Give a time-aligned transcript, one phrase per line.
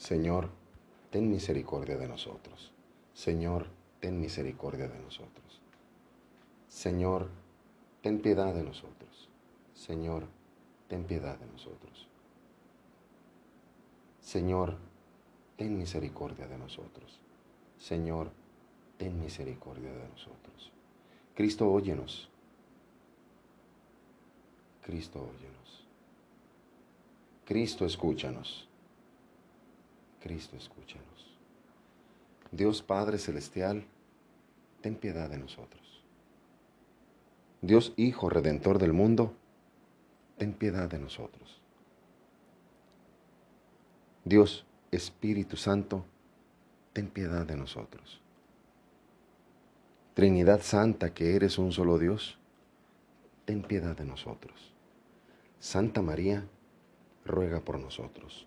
[0.00, 0.48] Señor,
[1.10, 2.72] ten misericordia de nosotros.
[3.12, 3.66] Señor,
[4.00, 5.60] ten misericordia de nosotros.
[6.68, 7.28] Señor,
[8.00, 9.28] ten piedad de nosotros.
[9.74, 10.24] Señor,
[10.88, 12.08] ten piedad de nosotros.
[14.22, 14.78] Señor,
[15.58, 17.20] ten misericordia de nosotros.
[17.76, 18.30] Señor,
[18.96, 20.72] ten misericordia de nosotros.
[21.34, 22.30] Cristo, óyenos.
[24.80, 25.86] Cristo, óyenos.
[27.44, 28.69] Cristo, escúchanos.
[30.20, 31.38] Cristo, escúchanos.
[32.52, 33.84] Dios Padre Celestial,
[34.80, 36.02] ten piedad de nosotros.
[37.62, 39.34] Dios Hijo Redentor del mundo,
[40.38, 41.60] ten piedad de nosotros.
[44.24, 46.04] Dios Espíritu Santo,
[46.92, 48.20] ten piedad de nosotros.
[50.14, 52.38] Trinidad Santa, que eres un solo Dios,
[53.44, 54.74] ten piedad de nosotros.
[55.60, 56.46] Santa María,
[57.24, 58.46] ruega por nosotros.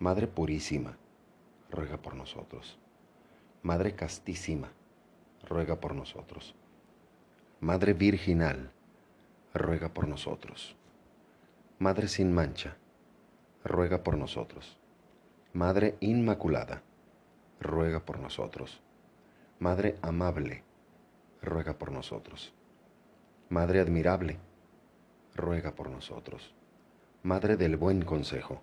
[0.00, 0.96] Madre Purísima,
[1.72, 2.78] ruega por nosotros.
[3.62, 4.70] Madre Castísima,
[5.42, 6.54] ruega por nosotros.
[7.58, 8.70] Madre Virginal,
[9.52, 10.76] ruega por nosotros.
[11.80, 12.76] Madre sin mancha,
[13.64, 14.78] ruega por nosotros.
[15.52, 16.82] Madre Inmaculada,
[17.60, 18.80] ruega por nosotros.
[19.58, 20.62] Madre amable,
[21.42, 22.54] ruega por nosotros.
[23.48, 24.38] Madre admirable,
[25.34, 26.54] ruega por nosotros.
[27.24, 28.62] Madre del buen consejo,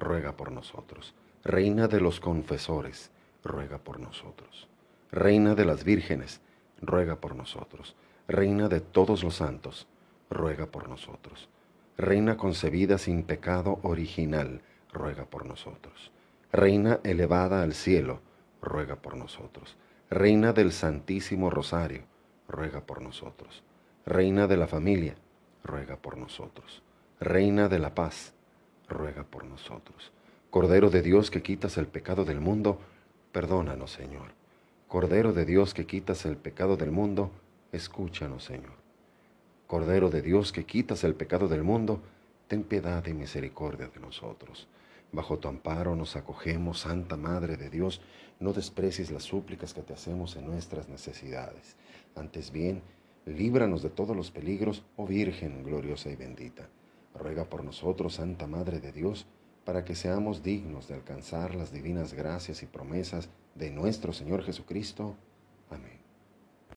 [0.00, 1.14] ruega por nosotros.
[1.44, 3.10] Reina de los confesores,
[3.44, 4.68] ruega por nosotros.
[5.12, 6.40] Reina de las vírgenes,
[6.80, 7.94] ruega por nosotros.
[8.26, 9.86] Reina de todos los santos,
[10.28, 11.48] ruega por nosotros.
[11.96, 14.62] Reina concebida sin pecado original,
[14.92, 16.10] ruega por nosotros.
[16.52, 18.20] Reina elevada al cielo,
[18.62, 19.76] ruega por nosotros.
[20.10, 22.02] Reina del Santísimo Rosario,
[22.48, 23.62] ruega por nosotros.
[24.06, 25.14] Reina de la familia,
[25.62, 26.82] ruega por nosotros.
[27.20, 28.32] Reina de la paz,
[28.90, 30.12] ruega por nosotros.
[30.50, 32.78] Cordero de Dios que quitas el pecado del mundo,
[33.32, 34.32] Perdónanos, Señor.
[34.88, 37.30] Cordero de Dios que quitas el pecado del mundo,
[37.70, 38.74] escúchanos, Señor.
[39.68, 42.00] Cordero de Dios que quitas el pecado del mundo,
[42.48, 44.66] ten piedad y misericordia de nosotros.
[45.12, 48.00] Bajo tu amparo nos acogemos, Santa Madre de Dios,
[48.40, 51.76] no desprecies las súplicas que te hacemos en nuestras necesidades.
[52.16, 52.82] Antes bien,
[53.26, 56.68] líbranos de todos los peligros, oh Virgen gloriosa y bendita.
[57.14, 59.26] Ruega por nosotros, Santa Madre de Dios,
[59.64, 65.16] para que seamos dignos de alcanzar las divinas gracias y promesas de nuestro Señor Jesucristo.
[65.70, 66.09] Amén.